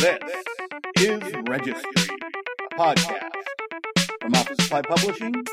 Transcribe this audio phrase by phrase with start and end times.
[0.00, 0.18] This
[0.96, 2.08] is Registry,
[2.70, 3.30] a podcast
[4.20, 5.46] from Office Supply Publishing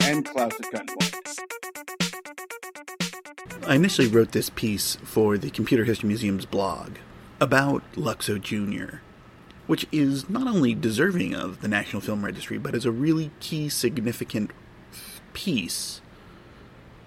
[0.00, 1.14] and Klaus at Gunpoint.
[3.66, 6.96] I initially wrote this piece for the Computer History Museum's blog
[7.40, 8.96] about Luxo Jr.,
[9.66, 13.68] which is not only deserving of the National Film Registry, but is a really key,
[13.68, 14.50] significant
[15.32, 16.00] piece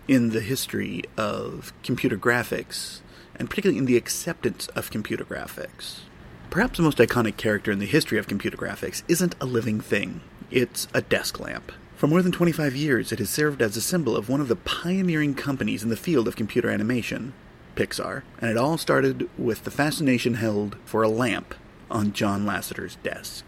[0.07, 3.01] in the history of computer graphics,
[3.35, 5.99] and particularly in the acceptance of computer graphics.
[6.49, 10.21] Perhaps the most iconic character in the history of computer graphics isn't a living thing,
[10.49, 11.71] it's a desk lamp.
[11.97, 14.55] For more than 25 years, it has served as a symbol of one of the
[14.55, 17.33] pioneering companies in the field of computer animation,
[17.75, 21.53] Pixar, and it all started with the fascination held for a lamp
[21.89, 23.45] on John Lasseter's desk.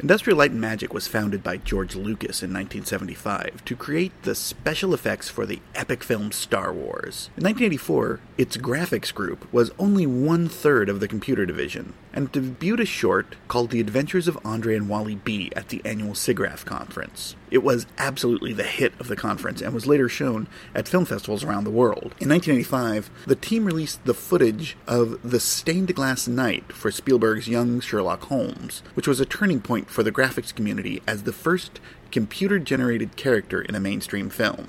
[0.00, 4.94] Industrial Light and Magic was founded by George Lucas in 1975 to create the special
[4.94, 7.28] effects for the epic film Star Wars.
[7.36, 12.80] In 1984, its graphics group was only one third of the computer division, and debuted
[12.80, 17.36] a short called The Adventures of Andre and Wally B at the annual SIGGRAPH conference.
[17.50, 21.42] It was absolutely the hit of the conference and was later shown at film festivals
[21.42, 22.14] around the world.
[22.20, 27.80] In 1985, the team released the footage of The Stained Glass Knight for Spielberg's Young
[27.80, 32.58] Sherlock Holmes, which was a turning point for the graphics community as the first computer
[32.58, 34.68] generated character in a mainstream film.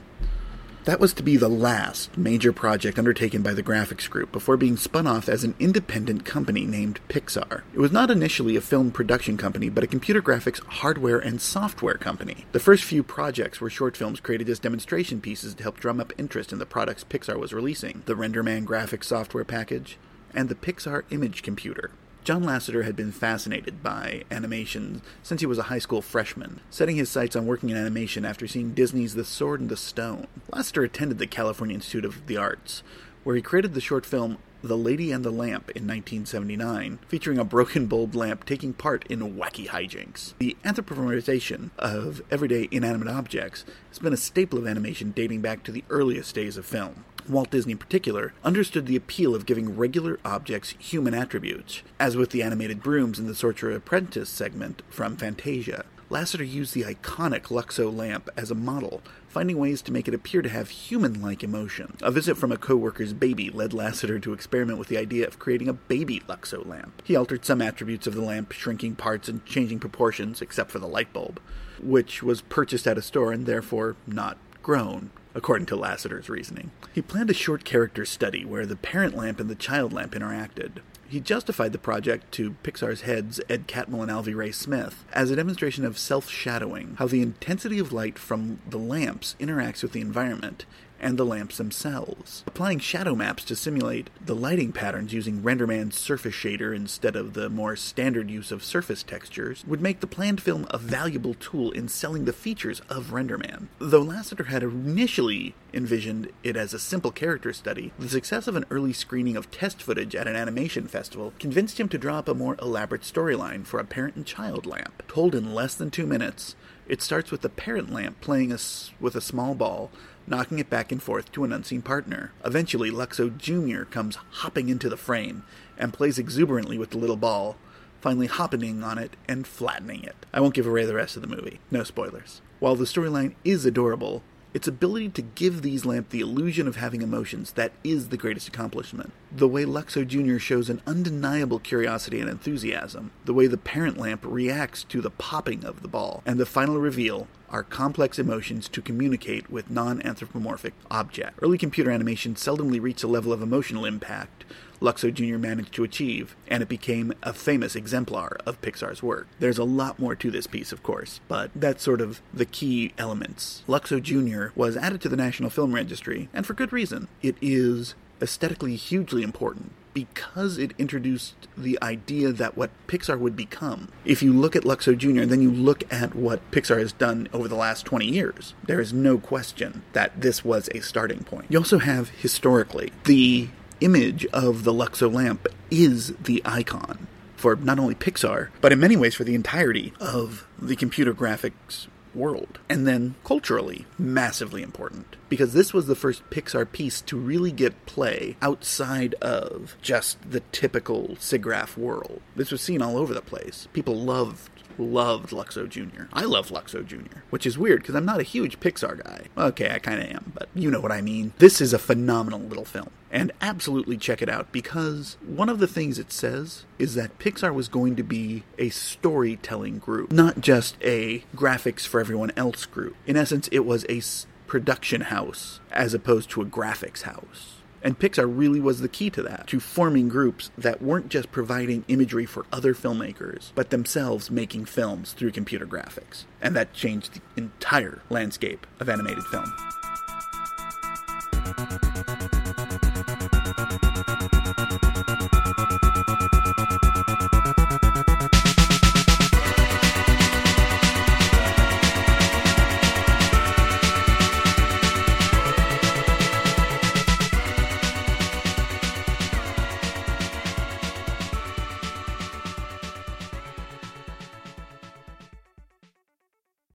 [0.85, 4.77] That was to be the last major project undertaken by the graphics group before being
[4.77, 7.61] spun off as an independent company named Pixar.
[7.71, 11.99] It was not initially a film production company, but a computer graphics hardware and software
[11.99, 12.45] company.
[12.51, 16.13] The first few projects were short films created as demonstration pieces to help drum up
[16.17, 19.99] interest in the products Pixar was releasing the RenderMan graphics software package
[20.33, 21.91] and the Pixar Image Computer.
[22.23, 26.95] John Lasseter had been fascinated by animation since he was a high school freshman, setting
[26.95, 30.27] his sights on working in animation after seeing Disney's The Sword and the Stone.
[30.53, 32.83] Lasseter attended the California Institute of the Arts,
[33.23, 37.43] where he created the short film The Lady and the Lamp in 1979, featuring a
[37.43, 40.35] broken bulb lamp taking part in wacky hijinks.
[40.37, 45.71] The anthropomorphization of everyday inanimate objects has been a staple of animation dating back to
[45.71, 47.03] the earliest days of film.
[47.29, 52.31] Walt Disney in particular, understood the appeal of giving regular objects human attributes, as with
[52.31, 55.85] the animated brooms in the Sorcerer Apprentice segment from Fantasia.
[56.11, 60.41] Lasseter used the iconic Luxo lamp as a model, finding ways to make it appear
[60.41, 61.95] to have human like emotion.
[62.01, 65.39] A visit from a co worker's baby led Lasseter to experiment with the idea of
[65.39, 67.01] creating a baby Luxo lamp.
[67.05, 70.87] He altered some attributes of the lamp, shrinking parts and changing proportions, except for the
[70.87, 71.39] light bulb,
[71.81, 76.71] which was purchased at a store and therefore not grown according to Lasseter's reasoning.
[76.93, 80.79] He planned a short character study where the parent lamp and the child lamp interacted.
[81.07, 85.35] He justified the project to Pixar's heads Ed Catmull and Alvy Ray Smith as a
[85.35, 90.01] demonstration of self shadowing, how the intensity of light from the lamps interacts with the
[90.01, 90.65] environment
[91.01, 92.43] and the lamps themselves.
[92.47, 97.49] Applying shadow maps to simulate the lighting patterns using RenderMan's surface shader instead of the
[97.49, 101.89] more standard use of surface textures would make the planned film a valuable tool in
[101.89, 103.67] selling the features of RenderMan.
[103.79, 108.65] Though Lasseter had initially envisioned it as a simple character study, the success of an
[108.69, 112.33] early screening of test footage at an animation festival convinced him to draw up a
[112.33, 115.03] more elaborate storyline for a parent and child lamp.
[115.07, 116.55] Told in less than two minutes,
[116.87, 118.57] it starts with the parent lamp playing a,
[118.99, 119.91] with a small ball
[120.27, 122.31] knocking it back and forth to an unseen partner.
[122.45, 123.83] Eventually, Luxo Jr.
[123.83, 125.43] comes hopping into the frame
[125.77, 127.57] and plays exuberantly with the little ball,
[127.99, 130.25] finally hopping on it and flattening it.
[130.33, 131.59] I won't give away the rest of the movie.
[131.69, 132.41] No spoilers.
[132.59, 137.01] While the storyline is adorable, its ability to give these lamp the illusion of having
[137.01, 139.11] emotions that is the greatest accomplishment.
[139.33, 140.39] The way Luxo Jr.
[140.39, 145.63] shows an undeniable curiosity and enthusiasm, the way the parent lamp reacts to the popping
[145.63, 150.73] of the ball, and the final reveal are complex emotions to communicate with non anthropomorphic
[150.89, 151.39] objects.
[151.41, 154.43] Early computer animation seldomly reached a level of emotional impact
[154.81, 155.37] Luxo Jr.
[155.37, 159.27] managed to achieve, and it became a famous exemplar of Pixar's work.
[159.39, 162.91] There's a lot more to this piece, of course, but that's sort of the key
[162.97, 163.63] elements.
[163.67, 164.47] Luxo Jr.
[164.59, 167.07] was added to the National Film Registry, and for good reason.
[167.21, 173.89] It is aesthetically hugely important because it introduced the idea that what Pixar would become.
[174.05, 177.47] If you look at Luxo Jr., then you look at what Pixar has done over
[177.47, 181.47] the last 20 years, there is no question that this was a starting point.
[181.49, 183.49] You also have, historically, the
[183.81, 188.95] image of the Luxo lamp is the icon for not only Pixar, but in many
[188.95, 192.59] ways for the entirety of the computer graphics world.
[192.69, 195.15] And then culturally, massively important.
[195.29, 200.41] Because this was the first Pixar piece to really get play outside of just the
[200.51, 202.21] typical SIGGRAPH world.
[202.35, 203.67] This was seen all over the place.
[203.73, 206.03] People loved loved Luxo Jr.
[206.13, 209.25] I love Luxo Jr., which is weird because I'm not a huge Pixar guy.
[209.37, 211.33] Okay, I kind of am, but you know what I mean.
[211.37, 212.89] This is a phenomenal little film.
[213.11, 217.53] And absolutely check it out because one of the things it says is that Pixar
[217.53, 222.95] was going to be a storytelling group, not just a graphics for everyone else group.
[223.05, 224.01] In essence, it was a
[224.47, 227.60] production house as opposed to a graphics house.
[227.83, 231.83] And Pixar really was the key to that, to forming groups that weren't just providing
[231.87, 236.25] imagery for other filmmakers, but themselves making films through computer graphics.
[236.41, 239.51] And that changed the entire landscape of animated film.